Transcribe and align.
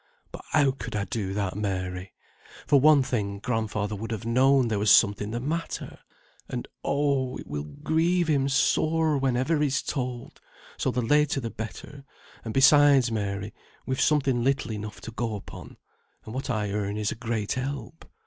But 0.31 0.41
how 0.49 0.71
could 0.71 0.95
I 0.95 1.03
do 1.05 1.31
that, 1.35 1.55
Mary? 1.55 2.11
For 2.65 2.79
one 2.79 3.03
thing, 3.03 3.37
grandfather 3.37 3.95
would 3.95 4.09
have 4.09 4.25
known 4.25 4.67
there 4.67 4.79
was 4.79 4.89
somewhat 4.89 5.17
the 5.29 5.39
matter; 5.39 5.99
and, 6.49 6.67
oh! 6.83 7.37
it 7.37 7.45
will 7.45 7.65
grieve 7.65 8.27
him 8.27 8.49
sore 8.49 9.19
whenever 9.19 9.59
he's 9.59 9.83
told, 9.83 10.41
so 10.75 10.89
the 10.89 11.03
later 11.03 11.39
the 11.39 11.51
better; 11.51 12.03
and 12.43 12.51
besides, 12.51 13.11
Mary, 13.11 13.53
we've 13.85 14.01
sometimes 14.01 14.43
little 14.43 14.71
enough 14.71 15.01
to 15.01 15.11
go 15.11 15.35
upon, 15.35 15.77
and 16.25 16.33
what 16.33 16.49
I 16.49 16.71
earn 16.71 16.97
is 16.97 17.11
a 17.11 17.15
great 17.15 17.51
help. 17.51 18.09